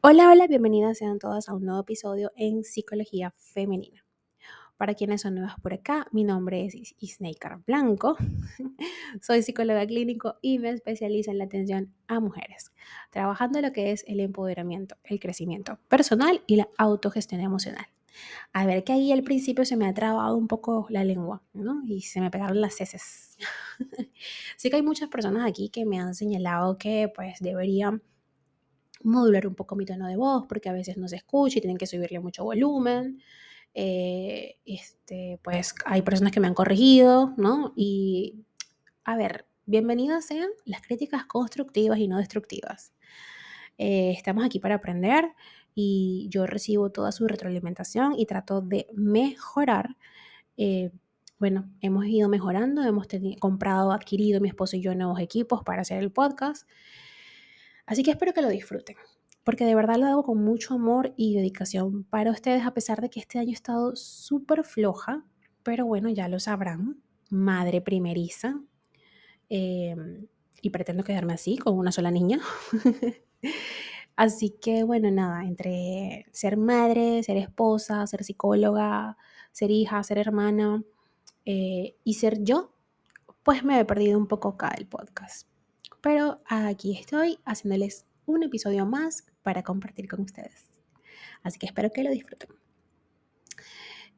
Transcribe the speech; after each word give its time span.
Hola, 0.00 0.30
hola, 0.30 0.46
bienvenidas 0.46 0.98
sean 0.98 1.18
todas 1.18 1.48
a 1.48 1.54
un 1.54 1.64
nuevo 1.64 1.80
episodio 1.80 2.30
en 2.36 2.62
Psicología 2.62 3.34
Femenina. 3.36 4.06
Para 4.76 4.94
quienes 4.94 5.22
son 5.22 5.34
nuevas 5.34 5.56
por 5.60 5.74
acá, 5.74 6.06
mi 6.12 6.22
nombre 6.22 6.64
es 6.64 6.94
Isneikar 7.00 7.64
Blanco. 7.66 8.16
Soy 9.20 9.42
psicóloga 9.42 9.84
clínico 9.88 10.36
y 10.40 10.60
me 10.60 10.70
especializo 10.70 11.32
en 11.32 11.38
la 11.38 11.44
atención 11.44 11.92
a 12.06 12.20
mujeres, 12.20 12.70
trabajando 13.10 13.60
lo 13.60 13.72
que 13.72 13.90
es 13.90 14.04
el 14.06 14.20
empoderamiento, 14.20 14.94
el 15.02 15.18
crecimiento 15.18 15.80
personal 15.88 16.44
y 16.46 16.54
la 16.54 16.68
autogestión 16.78 17.40
emocional. 17.40 17.86
A 18.52 18.66
ver 18.66 18.84
que 18.84 18.92
ahí 18.92 19.10
al 19.10 19.24
principio 19.24 19.64
se 19.64 19.76
me 19.76 19.88
ha 19.88 19.94
trabado 19.94 20.36
un 20.36 20.46
poco 20.46 20.86
la 20.90 21.02
lengua, 21.02 21.42
¿no? 21.54 21.82
Y 21.84 22.02
se 22.02 22.20
me 22.20 22.30
pegaron 22.30 22.60
las 22.60 22.80
heces. 22.80 23.36
sí 24.56 24.70
que 24.70 24.76
hay 24.76 24.82
muchas 24.82 25.08
personas 25.08 25.44
aquí 25.44 25.70
que 25.70 25.84
me 25.84 25.98
han 25.98 26.14
señalado 26.14 26.78
que 26.78 27.10
pues 27.12 27.40
deberían 27.40 28.00
modular 29.02 29.46
un 29.46 29.54
poco 29.54 29.76
mi 29.76 29.84
tono 29.84 30.06
de 30.06 30.16
voz 30.16 30.46
porque 30.48 30.68
a 30.68 30.72
veces 30.72 30.96
no 30.96 31.08
se 31.08 31.16
escucha 31.16 31.58
y 31.58 31.60
tienen 31.60 31.78
que 31.78 31.86
subirle 31.86 32.20
mucho 32.20 32.44
volumen. 32.44 33.20
Eh, 33.74 34.56
este, 34.64 35.38
pues 35.42 35.74
hay 35.84 36.02
personas 36.02 36.32
que 36.32 36.40
me 36.40 36.46
han 36.46 36.54
corregido, 36.54 37.34
¿no? 37.36 37.72
Y 37.76 38.44
a 39.04 39.16
ver, 39.16 39.46
bienvenidas 39.66 40.26
sean 40.26 40.48
las 40.64 40.82
críticas 40.82 41.26
constructivas 41.26 41.98
y 41.98 42.08
no 42.08 42.18
destructivas. 42.18 42.92
Eh, 43.78 44.12
estamos 44.16 44.44
aquí 44.44 44.58
para 44.58 44.76
aprender 44.76 45.32
y 45.74 46.26
yo 46.30 46.46
recibo 46.46 46.90
toda 46.90 47.12
su 47.12 47.28
retroalimentación 47.28 48.14
y 48.18 48.26
trato 48.26 48.60
de 48.60 48.88
mejorar. 48.94 49.96
Eh, 50.56 50.90
bueno, 51.38 51.70
hemos 51.80 52.04
ido 52.06 52.28
mejorando, 52.28 52.82
hemos 52.82 53.06
comprado, 53.38 53.92
adquirido 53.92 54.40
mi 54.40 54.48
esposo 54.48 54.76
y 54.76 54.80
yo 54.80 54.94
nuevos 54.96 55.20
equipos 55.20 55.62
para 55.62 55.82
hacer 55.82 56.02
el 56.02 56.10
podcast 56.10 56.68
Así 57.88 58.02
que 58.02 58.10
espero 58.10 58.34
que 58.34 58.42
lo 58.42 58.50
disfruten, 58.50 58.96
porque 59.44 59.64
de 59.64 59.74
verdad 59.74 59.96
lo 59.96 60.06
hago 60.06 60.22
con 60.22 60.44
mucho 60.44 60.74
amor 60.74 61.14
y 61.16 61.34
dedicación 61.34 62.04
para 62.04 62.30
ustedes, 62.30 62.66
a 62.66 62.74
pesar 62.74 63.00
de 63.00 63.08
que 63.08 63.18
este 63.18 63.38
año 63.38 63.50
ha 63.50 63.54
estado 63.54 63.96
súper 63.96 64.62
floja, 64.62 65.24
pero 65.62 65.86
bueno, 65.86 66.10
ya 66.10 66.28
lo 66.28 66.38
sabrán, 66.38 67.02
madre 67.30 67.80
primeriza, 67.80 68.60
em, 69.48 70.26
y 70.60 70.68
pretendo 70.68 71.02
quedarme 71.02 71.32
así, 71.32 71.56
con 71.56 71.78
una 71.78 71.90
sola 71.90 72.10
niña. 72.10 72.40
Así 74.16 74.50
que 74.60 74.82
bueno, 74.82 75.10
nada, 75.10 75.44
entre 75.44 76.26
ser 76.32 76.56
madre, 76.56 77.22
ser 77.22 77.36
esposa, 77.38 78.06
ser 78.06 78.24
psicóloga, 78.24 79.16
ser 79.52 79.70
hija, 79.70 80.02
ser 80.02 80.18
hermana 80.18 80.82
eh, 81.46 81.96
y 82.04 82.14
ser 82.14 82.42
yo, 82.42 82.74
pues 83.44 83.64
me 83.64 83.78
he 83.80 83.84
perdido 83.84 84.18
un 84.18 84.26
poco 84.26 84.48
acá 84.48 84.74
el 84.76 84.86
podcast 84.88 85.47
pero 86.00 86.40
aquí 86.46 86.96
estoy 86.98 87.38
haciéndoles 87.44 88.06
un 88.26 88.42
episodio 88.42 88.86
más 88.86 89.24
para 89.42 89.62
compartir 89.62 90.08
con 90.08 90.20
ustedes. 90.20 90.68
Así 91.42 91.58
que 91.58 91.66
espero 91.66 91.90
que 91.90 92.02
lo 92.02 92.10
disfruten. 92.10 92.50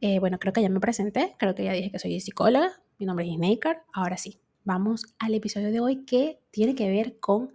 Eh, 0.00 0.18
bueno, 0.18 0.38
creo 0.38 0.52
que 0.52 0.62
ya 0.62 0.68
me 0.68 0.80
presenté, 0.80 1.34
creo 1.38 1.54
que 1.54 1.64
ya 1.64 1.72
dije 1.72 1.90
que 1.90 1.98
soy 1.98 2.20
psicóloga, 2.20 2.80
mi 2.98 3.06
nombre 3.06 3.28
es 3.28 3.34
Snaker. 3.34 3.82
Ahora 3.92 4.16
sí, 4.16 4.40
vamos 4.64 5.14
al 5.18 5.34
episodio 5.34 5.70
de 5.70 5.80
hoy 5.80 6.04
que 6.04 6.38
tiene 6.50 6.74
que 6.74 6.88
ver 6.88 7.18
con 7.20 7.52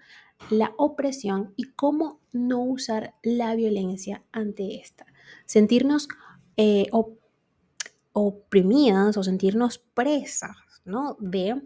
la 0.49 0.73
opresión 0.77 1.53
y 1.55 1.63
cómo 1.71 2.19
no 2.31 2.61
usar 2.61 3.15
la 3.23 3.55
violencia 3.55 4.23
ante 4.31 4.75
esta. 4.79 5.05
Sentirnos 5.45 6.07
eh, 6.57 6.87
oprimidas 8.13 9.17
o 9.17 9.23
sentirnos 9.23 9.79
presas 9.79 10.55
¿no? 10.83 11.17
de 11.19 11.61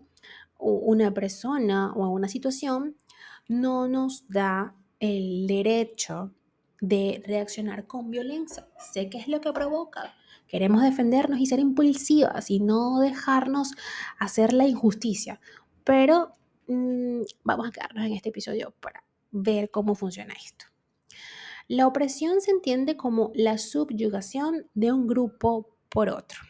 una 0.59 1.13
persona 1.13 1.93
o 1.93 2.03
a 2.03 2.09
una 2.09 2.27
situación 2.27 2.95
no 3.47 3.88
nos 3.88 4.27
da 4.27 4.75
el 4.99 5.47
derecho 5.47 6.33
de 6.81 7.23
reaccionar 7.25 7.88
con 7.88 8.11
violencia. 8.11 8.67
Sé 8.93 9.09
que 9.09 9.17
es 9.17 9.27
lo 9.27 9.42
que 9.42 9.52
provoca. 9.52 10.14
Queremos 10.47 10.81
defendernos 10.81 11.39
y 11.39 11.45
ser 11.45 11.59
impulsivas 11.59 12.52
y 12.52 12.59
no 12.59 12.99
dejarnos 12.99 13.73
hacer 14.20 14.53
la 14.53 14.67
injusticia. 14.67 15.39
Pero 15.83 16.33
mm, 16.67 17.21
vamos 17.43 17.67
a 17.67 17.71
quedarnos 17.71 18.05
en 18.05 18.14
este 18.14 18.30
episodio 18.30 18.73
para 18.80 19.03
ver 19.31 19.71
cómo 19.71 19.95
funciona 19.95 20.33
esto. 20.33 20.65
La 21.67 21.87
opresión 21.87 22.41
se 22.41 22.52
entiende 22.52 22.97
como 22.97 23.31
la 23.36 23.58
subyugación 23.58 24.67
de 24.73 24.91
un 24.91 25.08
grupo 25.08 25.77
por 25.89 26.09
otro 26.09 26.48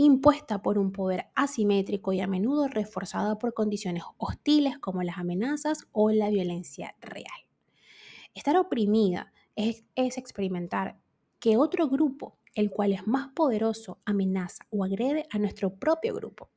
impuesta 0.00 0.62
por 0.62 0.78
un 0.78 0.92
poder 0.92 1.26
asimétrico 1.34 2.12
y 2.12 2.20
a 2.20 2.28
menudo 2.28 2.68
reforzada 2.68 3.36
por 3.36 3.52
condiciones 3.52 4.04
hostiles 4.16 4.78
como 4.78 5.02
las 5.02 5.18
amenazas 5.18 5.88
o 5.90 6.10
la 6.10 6.30
violencia 6.30 6.94
real. 7.00 7.26
Estar 8.32 8.56
oprimida 8.56 9.32
es, 9.56 9.84
experimentar 9.96 11.00
que 11.40 11.56
otro 11.56 11.88
grupo, 11.88 12.38
el 12.54 12.70
cual 12.70 12.92
es 12.92 13.08
más 13.08 13.32
poderoso, 13.34 13.98
amenaza 14.04 14.64
o 14.70 14.84
agrede 14.84 15.26
a 15.30 15.38
nuestro 15.40 15.74
propio 15.74 16.14
grupo. 16.14 16.48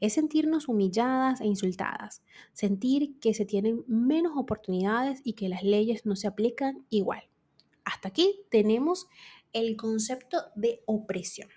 Es 0.00 0.14
sentirnos 0.14 0.68
humilladas 0.68 1.40
e 1.40 1.46
insultadas, 1.46 2.22
sentir 2.52 3.20
que 3.20 3.32
se 3.32 3.44
tienen 3.44 3.84
menos 3.86 4.32
oportunidades 4.34 5.20
y 5.22 5.34
que 5.34 5.48
las 5.48 5.62
leyes 5.62 6.04
no 6.04 6.16
se 6.16 6.26
aplican 6.26 6.84
igual. 6.90 7.22
Hasta 7.84 8.08
aquí 8.08 8.40
tenemos 8.50 9.06
el 9.52 9.76
concepto 9.76 10.38
de 10.56 10.82
opresión. 10.86 11.48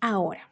Ahora, 0.00 0.51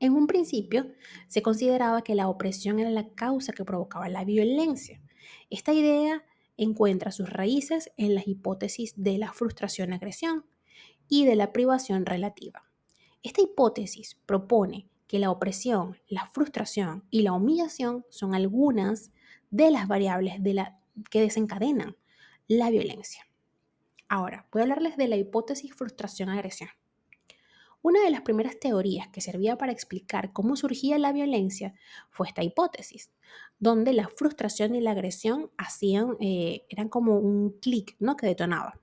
en 0.00 0.14
un 0.14 0.26
principio, 0.26 0.90
se 1.28 1.42
consideraba 1.42 2.02
que 2.02 2.14
la 2.14 2.28
opresión 2.28 2.80
era 2.80 2.90
la 2.90 3.10
causa 3.10 3.52
que 3.52 3.64
provocaba 3.64 4.08
la 4.08 4.24
violencia. 4.24 5.00
Esta 5.50 5.72
idea 5.72 6.24
encuentra 6.56 7.12
sus 7.12 7.30
raíces 7.30 7.92
en 7.96 8.14
las 8.14 8.26
hipótesis 8.26 8.94
de 8.96 9.18
la 9.18 9.32
frustración-agresión 9.32 10.46
y 11.08 11.26
de 11.26 11.36
la 11.36 11.52
privación 11.52 12.06
relativa. 12.06 12.64
Esta 13.22 13.42
hipótesis 13.42 14.18
propone 14.26 14.88
que 15.06 15.18
la 15.18 15.30
opresión, 15.30 15.98
la 16.08 16.30
frustración 16.32 17.04
y 17.10 17.22
la 17.22 17.32
humillación 17.32 18.06
son 18.10 18.34
algunas 18.34 19.10
de 19.50 19.70
las 19.70 19.86
variables 19.88 20.34
que 21.10 21.20
desencadenan 21.20 21.96
la 22.48 22.70
violencia. 22.70 23.26
Ahora, 24.08 24.48
voy 24.50 24.60
a 24.60 24.62
hablarles 24.62 24.96
de 24.96 25.08
la 25.08 25.16
hipótesis 25.16 25.74
frustración-agresión. 25.74 26.70
Una 27.82 28.02
de 28.04 28.10
las 28.10 28.20
primeras 28.20 28.58
teorías 28.60 29.08
que 29.08 29.22
servía 29.22 29.56
para 29.56 29.72
explicar 29.72 30.32
cómo 30.32 30.54
surgía 30.54 30.98
la 30.98 31.12
violencia 31.12 31.74
fue 32.10 32.28
esta 32.28 32.42
hipótesis, 32.42 33.10
donde 33.58 33.94
la 33.94 34.08
frustración 34.08 34.74
y 34.74 34.80
la 34.80 34.90
agresión 34.90 35.50
hacían, 35.56 36.16
eh, 36.20 36.66
eran 36.68 36.90
como 36.90 37.18
un 37.18 37.58
clic 37.60 37.96
¿no? 37.98 38.16
que 38.16 38.26
detonaba. 38.26 38.78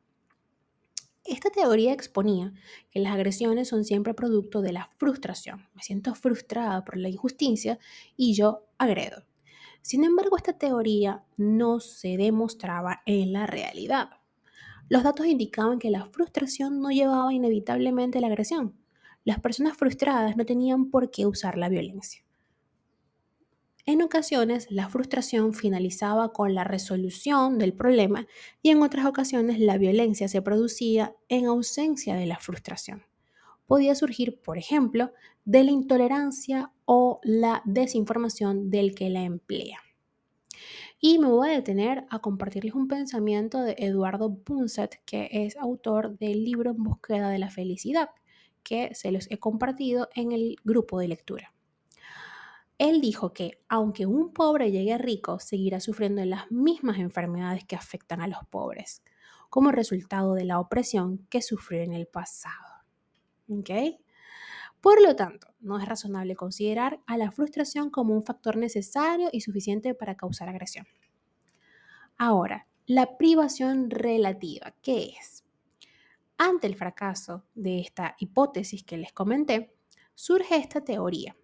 Esta 1.28 1.50
teoría 1.50 1.92
exponía 1.92 2.54
que 2.90 3.00
las 3.00 3.14
agresiones 3.14 3.68
son 3.68 3.84
siempre 3.84 4.14
producto 4.14 4.62
de 4.62 4.72
la 4.72 4.90
frustración. 4.98 5.68
Me 5.76 5.84
siento 5.84 6.16
frustrada 6.16 6.86
por 6.86 6.98
la 6.98 7.10
injusticia 7.10 7.78
y 8.16 8.34
yo 8.34 8.66
agredo. 8.78 9.26
Sin 9.82 10.06
embargo, 10.06 10.38
esta 10.38 10.58
teoría 10.58 11.24
no 11.36 11.82
se 11.82 12.18
demostraba 12.18 13.02
en 13.06 13.34
la 13.34 13.46
realidad. 13.46 14.10
Los 14.90 15.04
datos 15.04 15.26
indicaban 15.28 15.80
que 15.80 15.92
la 15.92 16.06
frustración 16.06 16.80
no 16.80 16.92
llevaba 16.92 17.34
inevitablemente 17.34 18.18
a 18.18 18.22
la 18.22 18.28
agresión, 18.28 18.78
las 19.28 19.42
personas 19.42 19.76
frustradas 19.76 20.38
no 20.38 20.46
tenían 20.46 20.90
por 20.90 21.12
qué 21.12 21.26
usar 21.26 21.58
la 21.58 21.68
violencia. 21.68 22.24
En 23.86 24.02
ocasiones, 24.02 24.72
la 24.72 24.88
frustración 24.88 25.54
finalizaba 25.54 26.32
con 26.32 26.56
la 26.56 26.64
resolución 26.64 27.58
del 27.58 27.74
problema 27.74 28.26
y 28.62 28.70
en 28.70 28.82
otras 28.82 29.06
ocasiones 29.06 29.60
la 29.60 29.78
violencia 29.78 30.30
se 30.30 30.42
producía 30.42 31.14
en 31.28 31.46
ausencia 31.46 32.16
de 32.16 32.26
la 32.26 32.38
frustración. 32.38 33.04
Podía 33.66 33.96
surgir, 33.96 34.40
por 34.42 34.58
ejemplo, 34.58 35.12
de 35.44 35.66
la 35.66 35.72
intolerancia 35.72 36.72
o 36.86 37.20
la 37.22 37.62
desinformación 37.66 38.70
del 38.70 38.96
que 38.96 39.10
la 39.10 39.24
emplea. 39.24 39.80
Y 41.02 41.20
me 41.20 41.28
voy 41.28 41.50
a 41.50 41.52
detener 41.56 42.06
a 42.10 42.20
compartirles 42.20 42.76
un 42.76 42.88
pensamiento 42.88 43.62
de 43.62 43.76
Eduardo 43.78 44.34
Punset, 44.38 45.02
que 45.06 45.28
es 45.34 45.58
autor 45.58 46.18
del 46.18 46.46
libro 46.46 46.72
En 46.72 46.82
búsqueda 46.82 47.30
de 47.30 47.40
la 47.40 47.50
felicidad 47.50 48.08
que 48.68 48.94
se 48.96 49.14
los 49.14 49.32
he 49.32 49.40
compartido 49.40 50.10
en 50.14 50.34
el 50.34 50.58
grupo 50.66 51.00
de 51.00 51.08
lectura. 51.08 51.54
Él 52.78 53.00
dijo 53.00 53.32
que 53.32 53.64
aunque 53.70 54.06
un 54.06 54.34
pobre 54.34 54.72
llegue 54.72 54.98
rico, 54.98 55.40
seguirá 55.40 55.80
sufriendo 55.80 56.24
las 56.26 56.52
mismas 56.52 57.00
enfermedades 57.00 57.64
que 57.64 57.78
afectan 57.78 58.20
a 58.20 58.28
los 58.28 58.40
pobres, 58.50 59.04
como 59.50 59.72
resultado 59.72 60.34
de 60.34 60.44
la 60.44 60.60
opresión 60.60 61.26
que 61.30 61.42
sufrió 61.42 61.82
en 61.82 61.94
el 61.94 62.08
pasado. 62.08 62.84
Por 64.82 65.02
lo 65.02 65.16
tanto, 65.16 65.48
no 65.62 65.80
es 65.80 65.88
razonable 65.88 66.36
considerar 66.36 67.00
a 67.08 67.18
la 67.18 67.32
frustración 67.32 67.90
como 67.90 68.14
un 68.14 68.26
factor 68.26 68.58
necesario 68.58 69.30
y 69.32 69.40
suficiente 69.40 69.96
para 69.96 70.18
causar 70.18 70.50
agresión. 70.50 70.86
Ahora, 72.18 72.68
la 72.86 73.18
privación 73.18 73.90
relativa, 73.90 74.76
¿qué 74.82 75.14
es? 75.18 75.46
Ante 76.38 76.68
el 76.68 76.76
fracaso 76.76 77.44
de 77.56 77.80
esta 77.80 78.16
hipótesis 78.20 78.84
que 78.84 78.98
les 78.98 79.12
comenté, 79.12 79.76
surge 80.14 80.56
esta 80.58 80.82
teoría, 80.82 81.36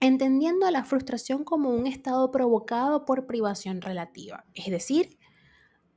entendiendo 0.00 0.70
la 0.70 0.84
frustración 0.84 1.44
como 1.44 1.70
un 1.70 1.86
estado 1.86 2.30
provocado 2.30 3.04
por 3.04 3.26
privación 3.26 3.80
relativa, 3.80 4.44
es 4.54 4.70
decir, 4.70 5.18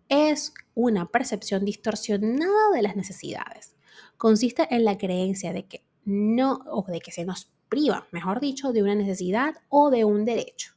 es 0.07 0.53
una 0.73 1.05
percepción 1.07 1.65
distorsionada 1.65 2.71
de 2.73 2.81
las 2.81 2.95
necesidades. 2.95 3.75
Consiste 4.17 4.67
en 4.73 4.83
la 4.83 4.97
creencia 4.97 5.53
de 5.53 5.67
que 5.67 5.85
no, 6.05 6.59
o 6.71 6.83
de 6.87 6.99
que 6.99 7.11
se 7.11 7.25
nos 7.25 7.51
priva, 7.69 8.07
mejor 8.11 8.39
dicho, 8.39 8.73
de 8.73 8.81
una 8.81 8.95
necesidad 8.95 9.55
o 9.69 9.91
de 9.91 10.05
un 10.05 10.25
derecho. 10.25 10.73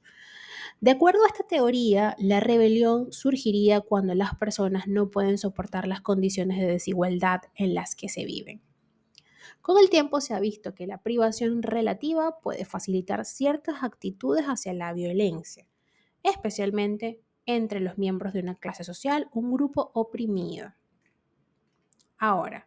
De 0.83 0.91
acuerdo 0.91 1.23
a 1.23 1.29
esta 1.29 1.45
teoría, 1.45 2.17
la 2.19 2.41
rebelión 2.41 3.13
surgiría 3.13 3.83
cuando 3.83 4.17
las 4.17 4.35
personas 4.35 4.89
no 4.89 5.11
pueden 5.11 5.39
soportar 5.39 5.87
las 5.87 6.01
condiciones 6.01 6.59
de 6.59 6.67
desigualdad 6.67 7.43
en 7.55 7.73
las 7.73 7.95
que 7.95 8.09
se 8.09 8.25
viven. 8.25 8.61
Con 9.61 9.79
el 9.79 9.91
tiempo 9.91 10.21
se 10.21 10.35
ha 10.35 10.41
visto 10.41 10.75
que 10.75 10.89
la 10.89 11.01
privación 11.01 11.63
relativa 11.63 12.41
puede 12.41 12.65
facilitar 12.65 13.25
ciertas 13.25 13.85
actitudes 13.85 14.47
hacia 14.47 14.73
la 14.73 14.93
violencia, 14.93 15.69
especialmente 16.25 17.21
entre 17.47 17.79
los 17.79 17.97
miembros 17.97 18.33
de 18.33 18.41
una 18.41 18.57
clase 18.57 18.83
social, 18.83 19.29
un 19.33 19.53
grupo 19.53 19.93
oprimido. 19.95 20.75
Ahora, 22.19 22.67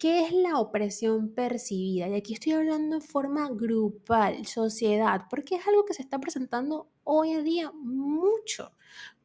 ¿qué 0.00 0.22
es 0.24 0.32
la 0.32 0.58
opresión 0.58 1.34
percibida? 1.34 2.08
Y 2.08 2.14
aquí 2.14 2.32
estoy 2.32 2.52
hablando 2.52 2.96
en 2.96 3.02
forma 3.02 3.50
grupal, 3.50 4.46
sociedad, 4.46 5.26
porque 5.28 5.56
es 5.56 5.68
algo 5.68 5.84
que 5.84 5.92
se 5.92 6.00
está 6.00 6.18
presentando 6.18 6.90
hoy 7.04 7.32
en 7.32 7.44
día 7.44 7.70
mucho 7.72 8.72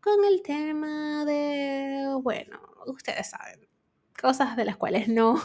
con 0.01 0.25
el 0.25 0.41
tema 0.41 1.23
de, 1.23 2.09
bueno, 2.21 2.59
ustedes 2.87 3.29
saben, 3.29 3.69
cosas 4.21 4.57
de 4.57 4.65
las 4.65 4.75
cuales 4.75 5.07
no 5.07 5.41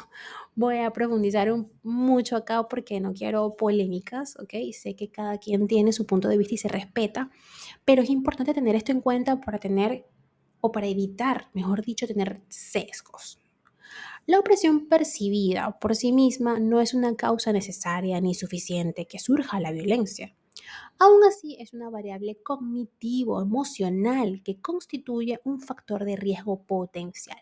voy 0.56 0.78
a 0.78 0.92
profundizar 0.92 1.48
mucho 1.84 2.34
acá 2.34 2.66
porque 2.68 2.98
no 2.98 3.12
quiero 3.12 3.56
polémicas, 3.56 4.36
¿ok? 4.36 4.54
Sé 4.72 4.96
que 4.96 5.12
cada 5.12 5.38
quien 5.38 5.68
tiene 5.68 5.92
su 5.92 6.06
punto 6.06 6.26
de 6.26 6.38
vista 6.38 6.54
y 6.54 6.58
se 6.58 6.68
respeta, 6.68 7.30
pero 7.84 8.02
es 8.02 8.10
importante 8.10 8.52
tener 8.52 8.74
esto 8.74 8.90
en 8.90 9.00
cuenta 9.00 9.40
para 9.40 9.58
tener, 9.58 10.08
o 10.60 10.72
para 10.72 10.88
evitar, 10.88 11.50
mejor 11.54 11.82
dicho, 11.82 12.08
tener 12.08 12.42
sesgos. 12.48 13.38
La 14.30 14.38
opresión 14.38 14.86
percibida 14.86 15.76
por 15.80 15.96
sí 15.96 16.12
misma 16.12 16.60
no 16.60 16.80
es 16.80 16.94
una 16.94 17.16
causa 17.16 17.52
necesaria 17.52 18.20
ni 18.20 18.36
suficiente 18.36 19.08
que 19.08 19.18
surja 19.18 19.58
la 19.58 19.72
violencia. 19.72 20.36
Aún 21.00 21.24
así, 21.24 21.56
es 21.58 21.72
una 21.72 21.90
variable 21.90 22.38
cognitivo-emocional 22.40 24.40
que 24.44 24.60
constituye 24.60 25.40
un 25.42 25.60
factor 25.60 26.04
de 26.04 26.14
riesgo 26.14 26.62
potencial. 26.62 27.40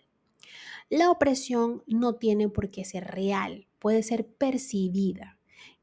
La 0.88 1.10
opresión 1.10 1.82
no 1.86 2.14
tiene 2.14 2.48
por 2.48 2.70
qué 2.70 2.86
ser 2.86 3.04
real, 3.04 3.68
puede 3.78 4.02
ser 4.02 4.26
percibida. 4.26 5.38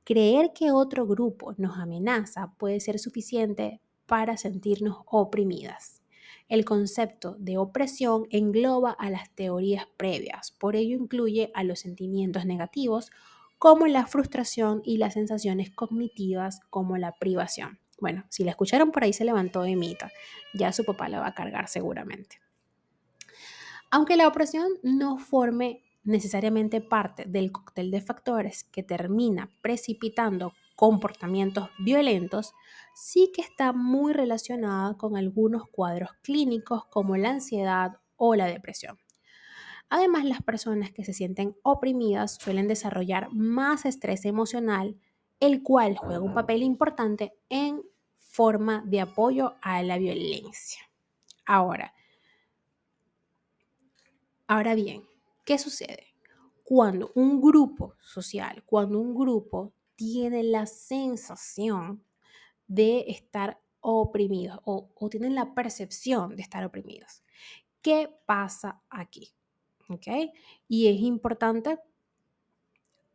Creer 0.06 0.54
que 0.56 0.72
otro 0.72 1.06
grupo 1.06 1.54
nos 1.58 1.78
amenaza 1.78 2.56
puede 2.58 2.80
ser 2.80 2.98
suficiente 2.98 3.80
para 4.08 4.38
sentirnos 4.38 5.04
oprimidas. 5.06 6.02
El 6.48 6.64
concepto 6.64 7.36
de 7.40 7.58
opresión 7.58 8.28
engloba 8.30 8.92
a 8.92 9.10
las 9.10 9.34
teorías 9.34 9.88
previas, 9.98 10.52
por 10.52 10.76
ello 10.76 10.96
incluye 10.96 11.52
a 11.56 11.64
los 11.64 11.80
sentimientos 11.80 12.46
negativos 12.46 13.12
como 13.58 13.88
la 13.88 14.06
frustración 14.06 14.82
y 14.86 14.98
las 14.98 15.14
sensaciones 15.14 15.72
cognitivas 15.72 16.60
como 16.70 16.98
la 16.98 17.14
privación. 17.14 17.80
Bueno, 18.00 18.26
si 18.30 18.44
la 18.44 18.52
escucharon 18.52 18.92
por 18.92 19.04
ahí 19.04 19.14
se 19.14 19.26
levantó 19.26 19.64
de 19.64 19.76
mita, 19.76 20.12
ya 20.54 20.72
su 20.72 20.84
papá 20.84 21.10
la 21.10 21.20
va 21.20 21.28
a 21.28 21.34
cargar 21.34 21.68
seguramente. 21.68 22.40
Aunque 23.90 24.18
la 24.18 24.28
opresión 24.28 24.68
no 24.84 25.18
forme 25.18 25.82
necesariamente 26.04 26.82
parte 26.82 27.26
del 27.26 27.52
cóctel 27.52 27.92
de 27.92 28.02
factores 28.02 28.64
que 28.66 28.84
termina 28.84 29.52
precipitando 29.62 30.54
comportamientos 30.76 31.70
violentos, 31.80 32.54
sí 32.94 33.32
que 33.34 33.42
está 33.42 33.74
muy 33.74 34.14
relacionada 34.14 34.96
con 34.96 35.18
algunos 35.18 35.68
cuadros 35.70 36.10
clínicos 36.22 36.86
como 36.86 37.18
la 37.18 37.32
ansiedad 37.32 38.00
o 38.16 38.36
la 38.36 38.46
depresión. 38.46 38.98
Además, 39.90 40.26
las 40.26 40.42
personas 40.42 40.92
que 40.92 41.06
se 41.06 41.14
sienten 41.14 41.56
oprimidas 41.64 42.38
suelen 42.42 42.68
desarrollar 42.68 43.30
más 43.32 43.86
estrés 43.86 44.26
emocional, 44.26 44.98
el 45.40 45.64
cual 45.64 45.98
juega 45.98 46.22
un 46.22 46.34
papel 46.34 46.64
importante 46.64 47.34
en 47.50 47.84
forma 48.18 48.84
de 48.86 49.02
apoyo 49.02 49.56
a 49.62 49.84
la 49.84 49.98
violencia. 49.98 50.82
Ahora, 51.46 51.94
Ahora 54.48 54.76
bien, 54.76 55.04
¿qué 55.44 55.58
sucede? 55.58 56.14
Cuando 56.64 57.12
un 57.16 57.42
grupo 57.42 57.96
social, 58.00 58.64
cuando 58.64 59.00
un 59.00 59.16
grupo 59.16 59.74
tiene 59.96 60.44
la 60.44 60.66
sensación 60.66 62.04
de 62.68 63.06
estar 63.08 63.62
oprimidos 63.80 64.60
o, 64.64 64.90
o 64.96 65.10
tienen 65.10 65.36
la 65.36 65.54
percepción 65.54 66.36
de 66.36 66.42
estar 66.42 66.66
oprimidos. 66.66 67.24
¿Qué 67.82 68.10
pasa 68.26 68.82
aquí? 68.90 69.34
¿Ok? 69.90 70.08
Y 70.68 70.88
es 70.88 71.00
importante 71.02 71.80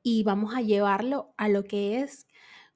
y 0.03 0.23
vamos 0.23 0.55
a 0.55 0.63
llevarlo 0.63 1.35
a 1.37 1.49
lo 1.49 1.65
que 1.65 2.01
es 2.01 2.27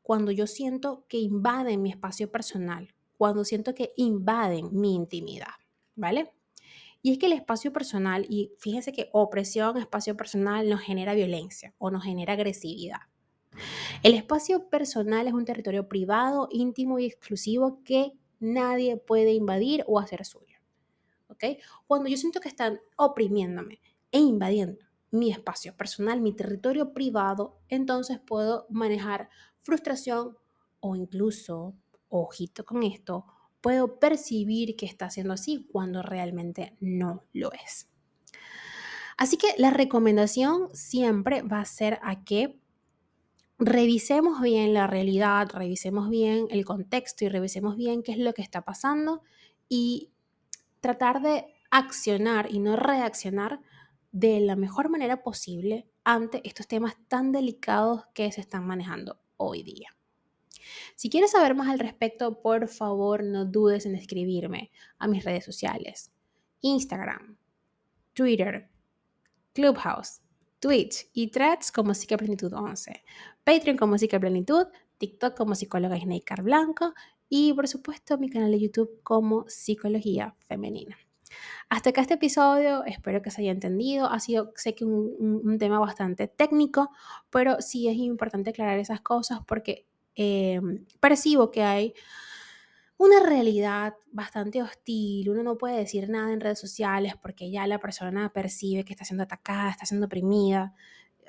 cuando 0.02 0.30
yo 0.30 0.46
siento 0.46 1.06
que 1.08 1.18
invaden 1.18 1.82
mi 1.82 1.90
espacio 1.90 2.30
personal, 2.30 2.94
cuando 3.16 3.44
siento 3.44 3.74
que 3.74 3.92
invaden 3.96 4.68
mi 4.72 4.94
intimidad, 4.94 5.54
¿vale? 5.94 6.32
Y 7.00 7.12
es 7.12 7.18
que 7.18 7.26
el 7.26 7.32
espacio 7.32 7.72
personal, 7.72 8.26
y 8.28 8.52
fíjense 8.58 8.92
que 8.92 9.08
opresión, 9.12 9.76
espacio 9.78 10.16
personal 10.16 10.68
nos 10.68 10.80
genera 10.80 11.14
violencia 11.14 11.74
o 11.78 11.90
nos 11.90 12.04
genera 12.04 12.34
agresividad. 12.34 13.00
El 14.02 14.14
espacio 14.14 14.68
personal 14.68 15.26
es 15.26 15.32
un 15.32 15.44
territorio 15.44 15.88
privado, 15.88 16.48
íntimo 16.50 16.98
y 16.98 17.06
exclusivo 17.06 17.82
que 17.84 18.12
nadie 18.40 18.96
puede 18.96 19.32
invadir 19.32 19.84
o 19.86 19.98
hacer 19.98 20.24
suyo. 20.24 20.58
¿Ok? 21.28 21.44
Cuando 21.86 22.08
yo 22.08 22.16
siento 22.16 22.40
que 22.40 22.48
están 22.48 22.80
oprimiéndome 22.96 23.80
e 24.12 24.18
invadiendo 24.18 24.84
mi 25.10 25.30
espacio 25.30 25.76
personal, 25.76 26.20
mi 26.20 26.34
territorio 26.34 26.92
privado, 26.92 27.58
entonces 27.68 28.18
puedo 28.18 28.66
manejar 28.68 29.28
frustración 29.60 30.36
o 30.80 30.96
incluso, 30.96 31.74
ojito 32.08 32.64
con 32.64 32.82
esto, 32.82 33.24
puedo 33.60 33.98
percibir 33.98 34.76
que 34.76 34.86
está 34.86 35.06
haciendo 35.06 35.32
así 35.32 35.66
cuando 35.72 36.02
realmente 36.02 36.76
no 36.80 37.24
lo 37.32 37.52
es. 37.52 37.88
Así 39.16 39.36
que 39.36 39.54
la 39.56 39.70
recomendación 39.70 40.68
siempre 40.74 41.42
va 41.42 41.60
a 41.60 41.64
ser 41.64 41.98
a 42.02 42.24
que 42.24 42.60
revisemos 43.64 44.42
bien 44.42 44.74
la 44.74 44.86
realidad, 44.86 45.48
revisemos 45.52 46.10
bien 46.10 46.46
el 46.50 46.64
contexto 46.66 47.24
y 47.24 47.28
revisemos 47.28 47.76
bien 47.76 48.02
qué 48.02 48.12
es 48.12 48.18
lo 48.18 48.34
que 48.34 48.42
está 48.42 48.62
pasando 48.62 49.22
y 49.68 50.12
tratar 50.80 51.22
de 51.22 51.46
accionar 51.70 52.52
y 52.52 52.58
no 52.58 52.76
reaccionar 52.76 53.60
de 54.12 54.40
la 54.40 54.54
mejor 54.54 54.90
manera 54.90 55.22
posible 55.22 55.88
ante 56.04 56.42
estos 56.44 56.68
temas 56.68 56.94
tan 57.08 57.32
delicados 57.32 58.02
que 58.12 58.30
se 58.32 58.42
están 58.42 58.66
manejando 58.66 59.18
hoy 59.38 59.62
día. 59.62 59.96
Si 60.94 61.08
quieres 61.08 61.30
saber 61.30 61.54
más 61.54 61.68
al 61.68 61.78
respecto, 61.78 62.42
por 62.42 62.68
favor 62.68 63.24
no 63.24 63.46
dudes 63.46 63.86
en 63.86 63.94
escribirme 63.94 64.70
a 64.98 65.08
mis 65.08 65.24
redes 65.24 65.44
sociales. 65.44 66.12
Instagram, 66.60 67.38
Twitter, 68.12 68.68
Clubhouse, 69.54 70.20
Twitch 70.64 71.10
y 71.12 71.26
Threads 71.26 71.70
como 71.70 71.92
Psicoplenitud 71.92 72.50
11, 72.54 73.04
Patreon 73.44 73.76
como 73.76 73.98
Psicoplenitud, 73.98 74.68
TikTok 74.96 75.36
como 75.36 75.54
Psicóloga 75.54 76.00
Snaker 76.00 76.40
Blanco 76.40 76.94
y 77.28 77.52
por 77.52 77.68
supuesto 77.68 78.16
mi 78.16 78.30
canal 78.30 78.50
de 78.50 78.60
YouTube 78.60 79.02
como 79.02 79.44
Psicología 79.46 80.34
Femenina. 80.48 80.96
Hasta 81.68 81.90
acá 81.90 82.00
este 82.00 82.14
episodio, 82.14 82.82
espero 82.84 83.20
que 83.20 83.30
se 83.30 83.42
haya 83.42 83.50
entendido. 83.50 84.06
Ha 84.06 84.18
sido, 84.20 84.52
sé 84.56 84.74
que 84.74 84.86
un, 84.86 85.42
un 85.44 85.58
tema 85.58 85.78
bastante 85.80 86.28
técnico, 86.28 86.90
pero 87.28 87.60
sí 87.60 87.86
es 87.88 87.96
importante 87.98 88.48
aclarar 88.48 88.78
esas 88.78 89.02
cosas 89.02 89.40
porque 89.46 89.86
eh, 90.16 90.62
percibo 90.98 91.50
que 91.50 91.62
hay 91.62 91.94
una 93.04 93.20
realidad 93.20 93.94
bastante 94.12 94.62
hostil. 94.62 95.30
Uno 95.30 95.42
no 95.42 95.58
puede 95.58 95.76
decir 95.76 96.08
nada 96.08 96.32
en 96.32 96.40
redes 96.40 96.58
sociales 96.58 97.14
porque 97.20 97.50
ya 97.50 97.66
la 97.66 97.78
persona 97.78 98.32
percibe 98.32 98.84
que 98.84 98.92
está 98.92 99.04
siendo 99.04 99.24
atacada, 99.24 99.70
está 99.70 99.86
siendo 99.86 100.06
oprimida. 100.06 100.74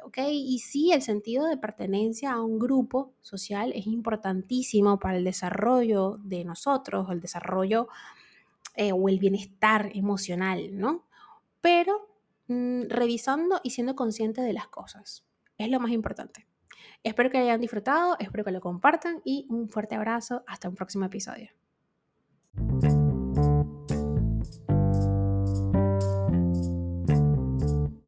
¿ok? 0.03 0.17
Y 0.29 0.59
sí, 0.59 0.91
el 0.91 1.01
sentido 1.01 1.45
de 1.45 1.57
pertenencia 1.57 2.33
a 2.33 2.41
un 2.41 2.59
grupo 2.59 3.13
social 3.21 3.71
es 3.75 3.87
importantísimo 3.87 4.99
para 4.99 5.17
el 5.17 5.23
desarrollo 5.23 6.17
de 6.23 6.45
nosotros, 6.45 7.07
el 7.09 7.21
desarrollo 7.21 7.87
eh, 8.75 8.91
o 8.91 9.09
el 9.09 9.19
bienestar 9.19 9.91
emocional, 9.93 10.77
¿no? 10.77 11.05
Pero 11.61 12.09
mm, 12.47 12.83
revisando 12.89 13.59
y 13.63 13.71
siendo 13.71 13.95
consciente 13.95 14.41
de 14.41 14.53
las 14.53 14.67
cosas 14.67 15.25
es 15.57 15.69
lo 15.69 15.79
más 15.79 15.91
importante. 15.91 16.47
Espero 17.03 17.29
que 17.29 17.37
hayan 17.37 17.61
disfrutado, 17.61 18.17
espero 18.19 18.43
que 18.43 18.51
lo 18.51 18.61
compartan 18.61 19.21
y 19.23 19.45
un 19.49 19.69
fuerte 19.69 19.95
abrazo. 19.95 20.43
Hasta 20.47 20.69
un 20.69 20.75
próximo 20.75 21.05
episodio. 21.05 21.51
Thank 22.57 22.83
you 22.85 22.94